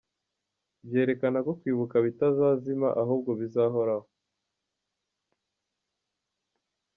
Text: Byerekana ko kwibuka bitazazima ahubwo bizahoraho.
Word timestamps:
Byerekana 0.87 1.37
ko 1.45 1.51
kwibuka 1.59 1.95
bitazazima 2.05 2.87
ahubwo 3.01 3.31
bizahoraho. 3.39 4.07